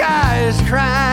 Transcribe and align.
Sky 0.00 0.44
is 0.48 0.60
crying. 0.62 1.09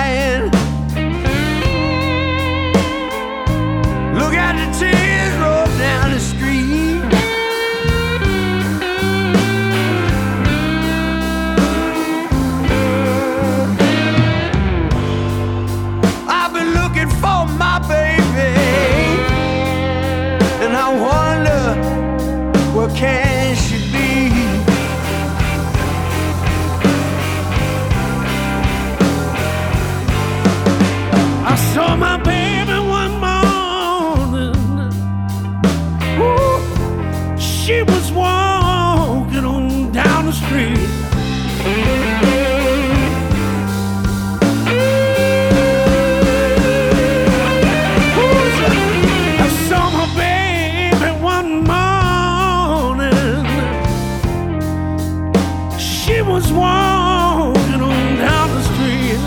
Was 56.37 56.53
walking 56.53 57.81
on 57.81 58.15
down 58.17 58.49
the 58.53 58.61
street. 58.61 59.19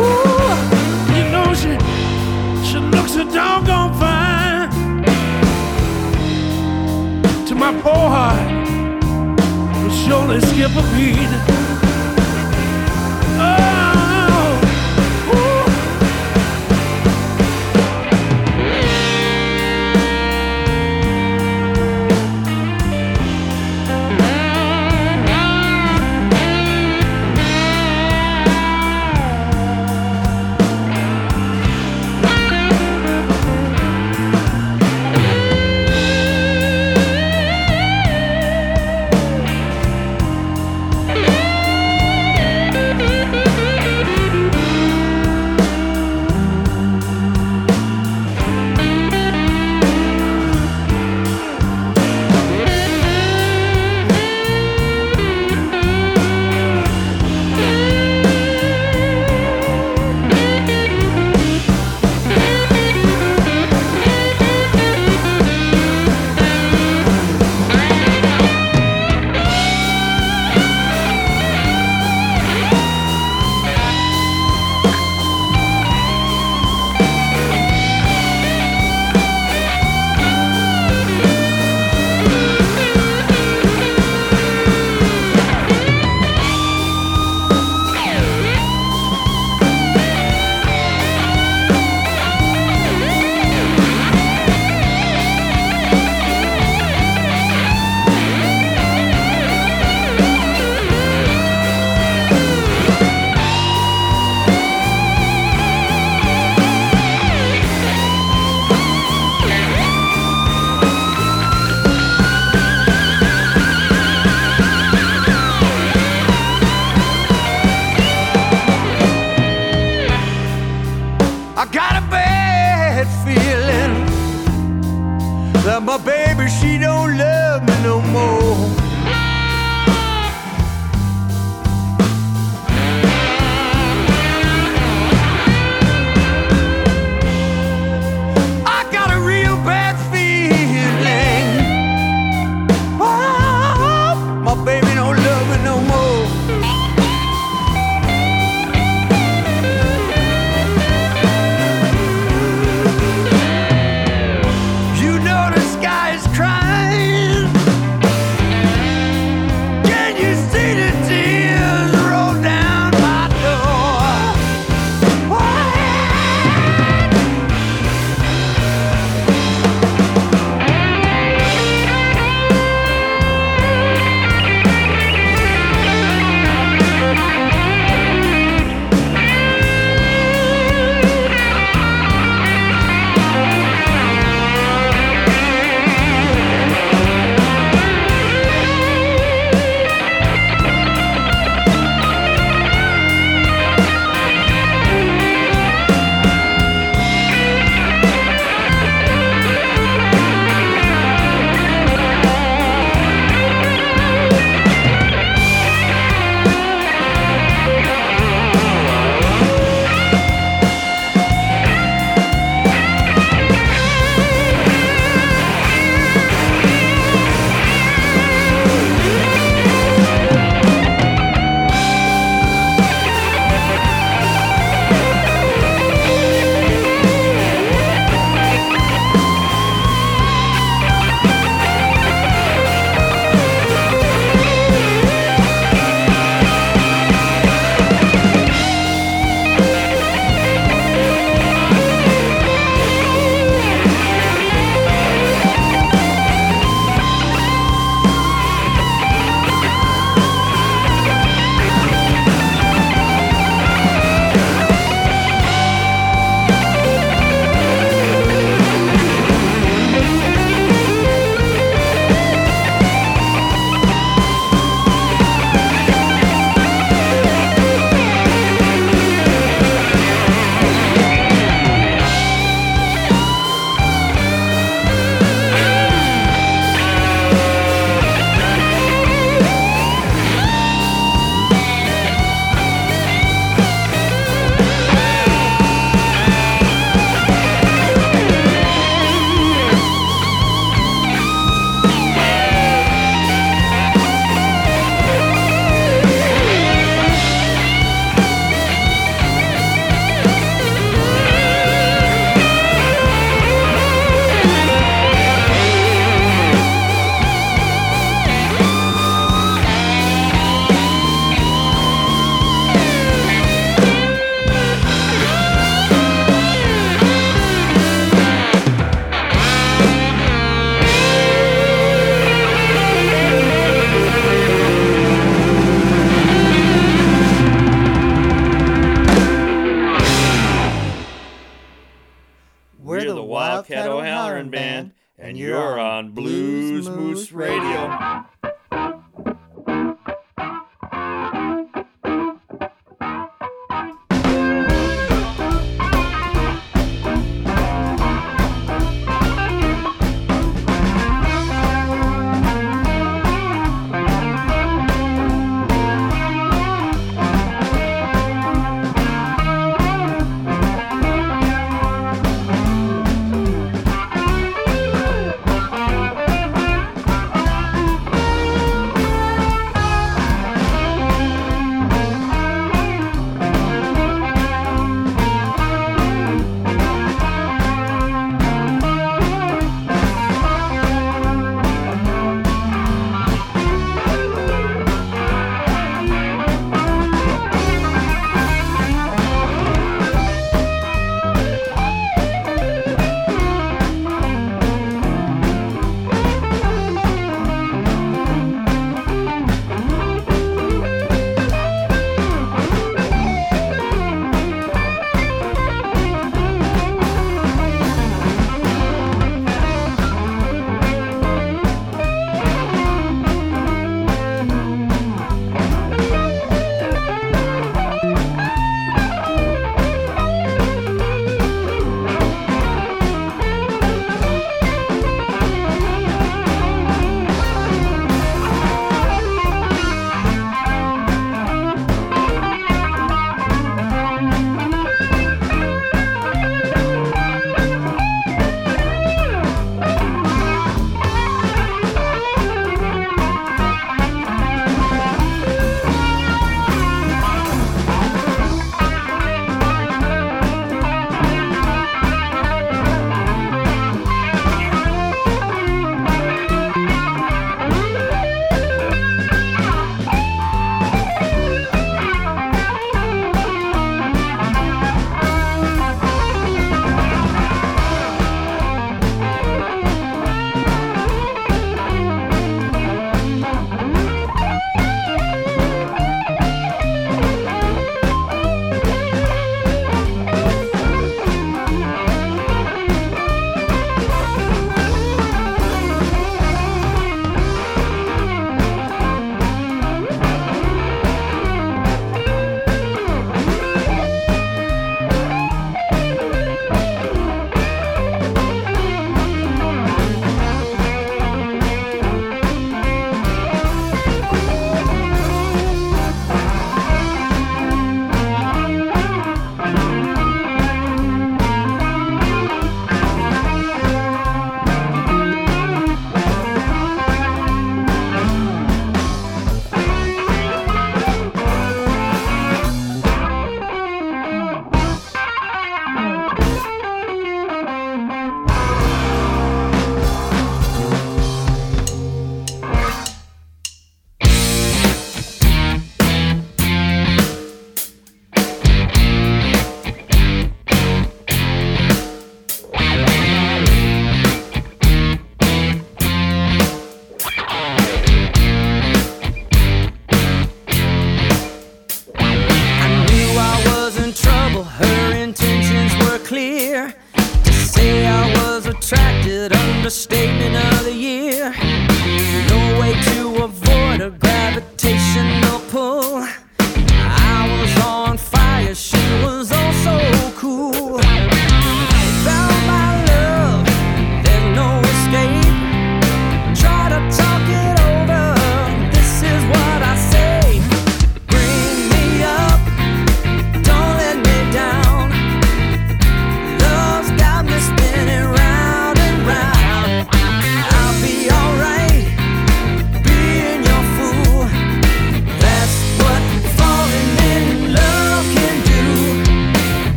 Ooh, 0.00 0.54
you 1.14 1.24
know 1.32 1.52
she 1.52 1.72
she 2.66 2.78
looks 2.78 3.12
so 3.12 3.24
doggone 3.24 3.92
fine. 4.00 4.70
To 7.46 7.54
my 7.54 7.72
poor 7.82 8.06
heart, 8.16 8.66
surely 9.92 10.40
skip 10.40 10.70
a 10.70 10.82
beat. 10.96 11.59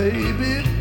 Baby. 0.00 0.79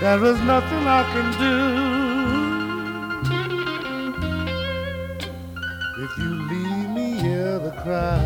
There 0.00 0.24
is 0.24 0.40
nothing 0.42 0.86
I 0.86 1.02
can 1.12 1.28
do. 1.44 1.56
If 6.04 6.10
you 6.18 6.30
leave 6.50 6.90
me 6.90 7.08
here 7.20 7.58
to 7.58 7.72
cry. 7.82 8.20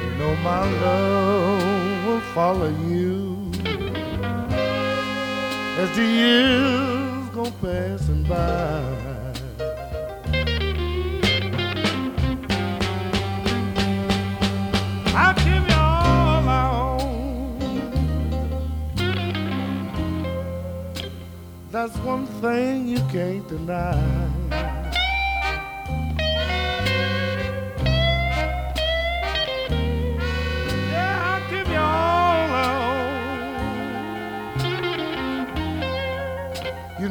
You 0.00 0.10
know 0.18 0.34
my 0.36 0.62
love 0.80 2.06
will 2.06 2.20
follow 2.34 2.70
you 2.88 3.31
as 5.82 5.96
the 5.96 6.04
years 6.04 7.28
go 7.30 7.50
passing 7.60 8.22
by. 8.22 9.02
That's 21.72 21.96
one 22.04 22.26
thing 22.42 22.86
you 22.86 22.98
can't 23.10 23.48
deny. 23.48 24.41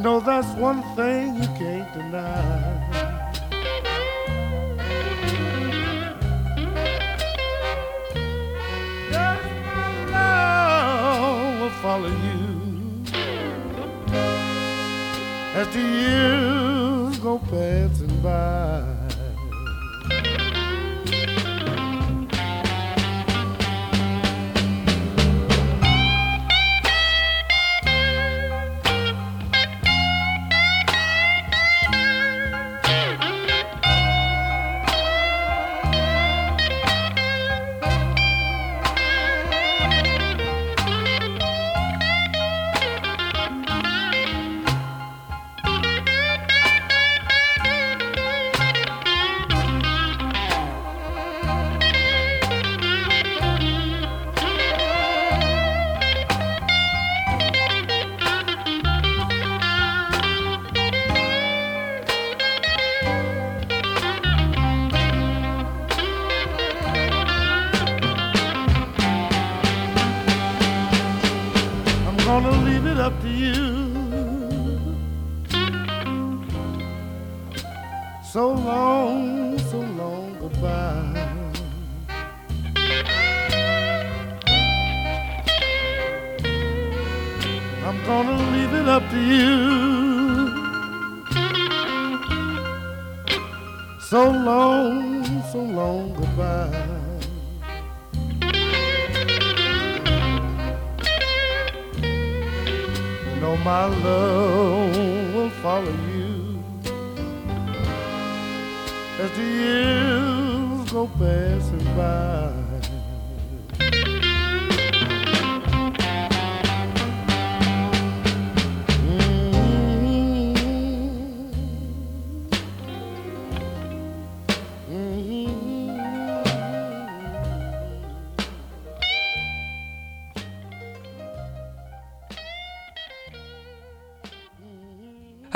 Know 0.01 0.19
that's 0.19 0.47
one 0.57 0.81
thing 0.95 1.35
you 1.35 1.47
can't 1.59 1.93
deny. 1.93 2.87
Yes, 9.11 9.43
my 9.65 10.05
love 10.11 11.59
will 11.59 11.69
follow 11.81 12.09
you 12.09 13.03
as 15.53 15.67
the 15.67 15.81
years 15.81 17.19
go 17.19 17.37
passing 17.37 18.21
by. 18.21 18.90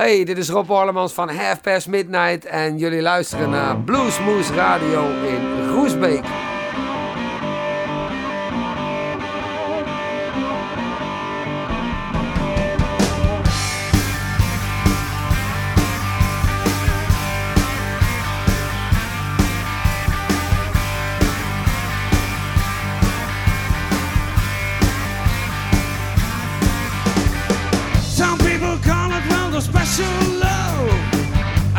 Hey, 0.06 0.24
dit 0.24 0.38
is 0.38 0.50
Rob 0.50 0.70
Orlemans 0.70 1.14
van 1.14 1.30
Half 1.30 1.62
Past 1.62 1.88
Midnight 1.88 2.46
en 2.46 2.78
jullie 2.78 3.02
luisteren 3.02 3.50
naar 3.50 3.78
Bluesmoose 3.78 4.54
Radio 4.54 5.10
in 5.10 5.68
Groesbeek. 5.70 6.45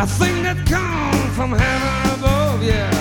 thing 0.06 0.42
that 0.42 0.56
comes 0.66 1.36
from 1.36 1.52
heaven 1.52 2.18
above, 2.18 2.62
yeah. 2.62 2.95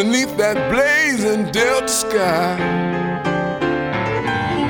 Underneath 0.00 0.36
that 0.36 0.72
blazing 0.72 1.44
delta 1.52 1.86
sky. 1.86 2.58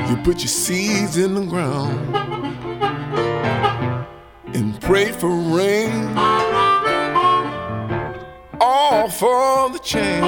You 0.07 0.17
put 0.17 0.37
your 0.41 0.49
seeds 0.49 1.17
in 1.17 1.33
the 1.33 1.45
ground 1.47 2.15
and 4.53 4.79
pray 4.81 5.11
for 5.11 5.31
rain. 5.31 6.15
All 8.61 9.09
for 9.09 9.71
the 9.71 9.79
chance 9.79 10.25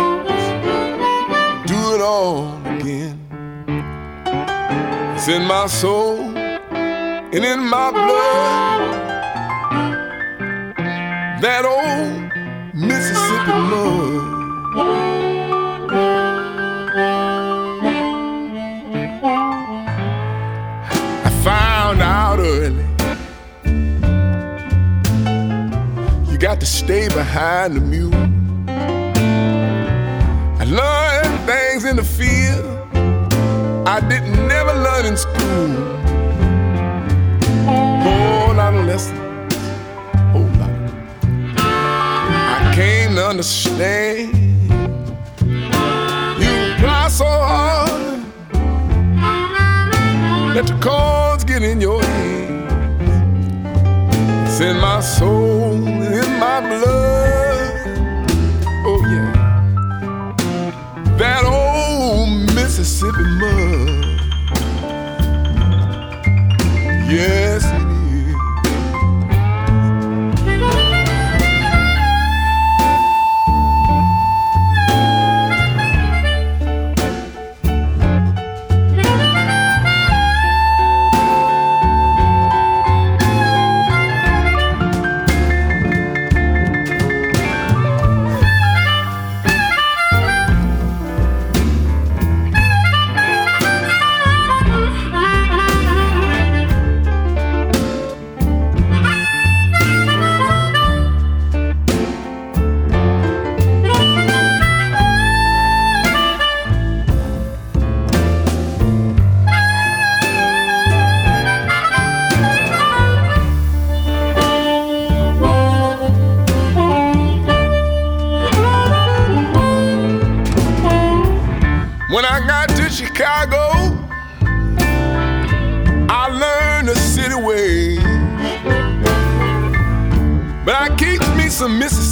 do 1.67 1.79
it 1.93 2.01
all 2.01 2.57
again. 2.65 3.19
It's 5.15 5.27
in 5.27 5.43
my 5.45 5.67
soul 5.67 6.21
and 6.21 7.45
in 7.45 7.59
my 7.59 7.91
blood. 7.91 8.81
That 11.43 11.65
old 11.65 12.33
Mississippi 12.73 13.51
mud. 13.51 14.26
Stay 26.67 27.07
behind 27.09 27.75
the 27.75 27.81
mule. 27.81 28.13
I 30.59 30.63
learned 30.65 31.39
things 31.45 31.85
in 31.85 31.95
the 31.95 32.03
field 32.03 32.77
I 33.87 34.01
didn't 34.01 34.47
never 34.49 34.73
learn 34.73 35.05
in 35.05 35.15
school. 35.15 35.69
Whole 38.03 38.53
lot 38.53 38.73
of 38.73 38.85
lessons, 38.85 39.55
whole 40.33 40.51
lot. 40.59 40.69
I 41.55 42.73
came 42.75 43.15
to 43.15 43.25
understand. 43.25 44.35
You 46.41 46.73
apply 46.73 47.07
so 47.07 47.25
hard 47.25 48.21
that 50.53 50.67
the 50.67 50.77
chords 50.81 51.45
get 51.45 51.63
in 51.63 51.79
your 51.79 52.03
head. 52.03 52.56
In 54.59 54.79
my 54.79 55.01
soul, 55.01 55.87
in 55.87 56.39
my 56.39 56.59
blood. 56.61 57.36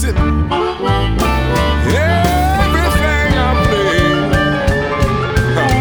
In 0.10 0.18
Everything 1.96 3.30
I 3.38 3.52
play. 3.68 4.02
Huh. 5.58 5.80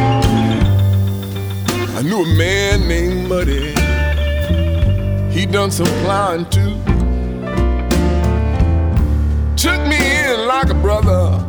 I 1.98 2.00
knew 2.02 2.22
a 2.22 2.26
man 2.36 2.88
named 2.88 3.28
Muddy. 3.28 3.74
He 5.32 5.46
done 5.46 5.70
some 5.70 5.86
plowing 6.02 6.46
too. 6.50 6.74
Took 9.56 9.80
me 9.88 9.96
in 9.96 10.46
like 10.46 10.70
a 10.70 10.74
brother 10.74 11.44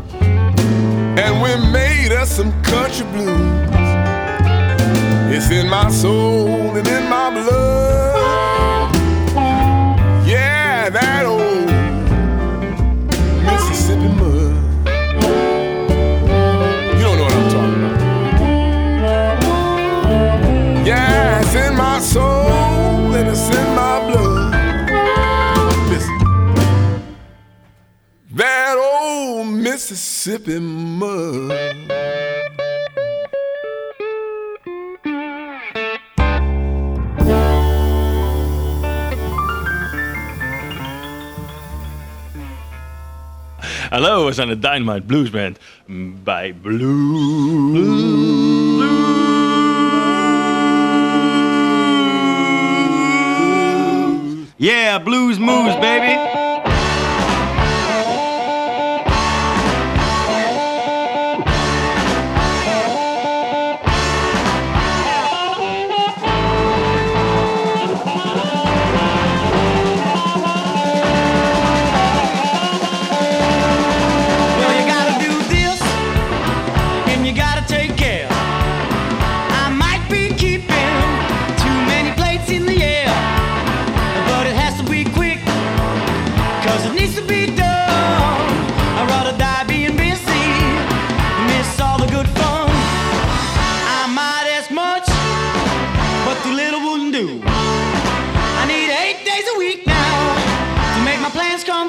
and 1.17 1.41
we 1.41 1.55
made 1.71 2.11
us 2.11 2.29
some 2.35 2.51
country 2.63 3.05
blues. 3.07 3.65
It's 5.33 5.49
in 5.51 5.69
my 5.69 5.89
soul 5.89 6.75
and 6.75 6.87
in 6.87 7.09
my 7.09 7.29
blood. 7.29 8.24
Mississippi 13.95 14.09
mud. 14.19 14.55
You 16.97 17.03
don't 17.03 17.17
know 17.17 17.23
what 17.23 17.33
I'm 17.33 17.49
talking 17.49 17.83
about. 17.85 17.99
Yeah, 20.85 21.41
it's 21.41 21.55
in 21.55 21.75
my 21.75 21.99
soul 21.99 23.15
and 23.15 23.27
it's 23.29 23.49
in 23.49 23.75
my 23.75 23.99
blood. 24.09 24.53
Listen. 25.89 26.19
That 28.31 28.77
old 28.77 29.47
Mississippi 29.47 30.59
mud. 30.59 31.84
Hallo, 43.89 44.25
we 44.25 44.31
zijn 44.31 44.47
de 44.47 44.59
Dynamite 44.59 45.05
Blues 45.05 45.29
Band 45.29 45.57
bij 46.23 46.55
Blue. 46.61 47.83
Yeah, 54.57 55.03
Blues 55.03 55.37
Moose, 55.37 55.77
baby. 55.79 56.44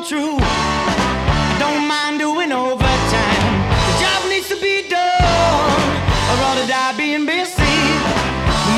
true. 0.09 0.39
Don't 1.59 1.89
mind 1.89 2.21
doing 2.21 2.53
overtime. 2.53 3.55
The 3.87 3.95
job 3.99 4.29
needs 4.29 4.49
to 4.49 4.57
be 4.61 4.89
done, 4.89 5.83
or 6.31 6.37
I'll 6.47 6.67
die 6.69 6.95
being 6.97 7.27
busy. 7.27 7.77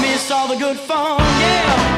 Miss 0.00 0.30
all 0.30 0.48
the 0.48 0.56
good 0.56 0.78
fun, 0.78 1.18
yeah. 1.18 1.97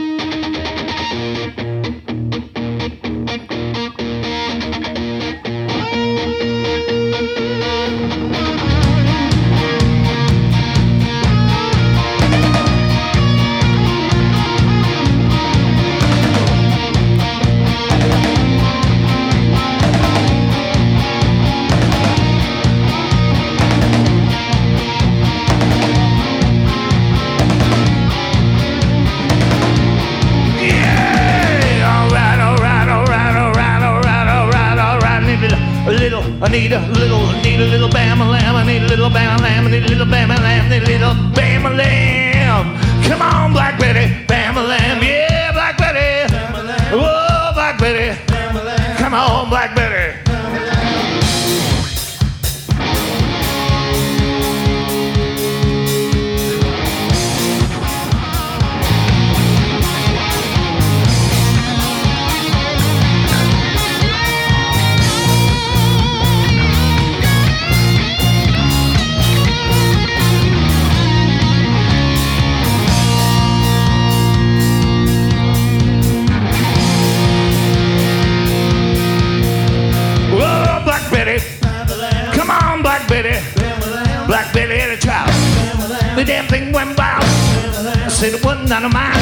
none 88.71 88.85
of 88.85 88.93
mine. 88.93 89.20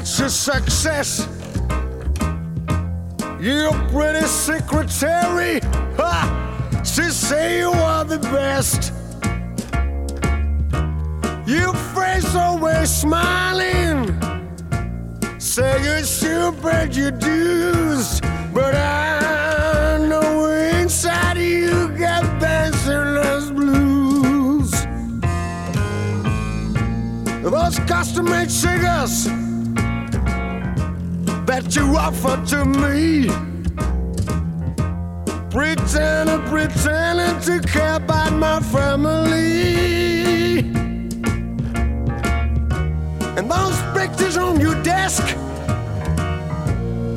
You're 0.00 0.26
a 0.28 0.30
success. 0.30 1.28
You're 3.38 3.72
pretty 3.90 4.26
secretary. 4.26 5.60
Ha! 5.98 6.82
She 6.84 7.02
say 7.10 7.58
you 7.58 7.70
are 7.70 8.04
the 8.04 8.18
best. 8.18 8.94
Your 11.46 11.74
face 11.94 12.34
always 12.34 12.88
smiling. 12.88 14.16
Say 15.38 15.82
you 15.84 16.04
sure 16.04 16.52
paid 16.52 16.96
your 16.96 17.10
dues, 17.10 18.22
but 18.54 18.74
I 18.74 19.98
know 20.08 20.46
inside 20.80 21.36
you 21.36 21.88
got 21.98 22.24
dancerless 22.40 23.50
blues. 23.54 24.70
Those 27.42 27.78
custom-made 27.80 28.50
cigars 28.50 29.49
that 31.62 31.76
you 31.76 31.96
offer 31.96 32.42
to 32.46 32.64
me. 32.64 33.28
Pretending, 35.50 36.42
pretending 36.48 37.40
to 37.42 37.60
care 37.68 37.96
about 37.96 38.32
my 38.32 38.60
family. 38.60 40.60
And 43.36 43.50
those 43.50 43.78
pictures 43.94 44.36
on 44.36 44.60
your 44.60 44.80
desk 44.82 45.22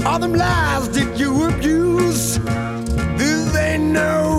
are 0.06 0.20
them 0.20 0.34
lies 0.34 0.90
that 0.90 1.18
you 1.18 1.50
abuse. 1.50 2.38
Do 2.38 3.46
they 3.52 3.78
know 3.78 4.33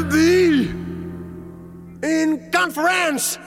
Be 0.00 0.70
in 2.02 2.50
conference. 2.50 3.38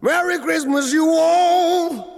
Merry 0.00 0.38
Christmas, 0.38 0.92
you 0.92 1.10
all. 1.10 2.17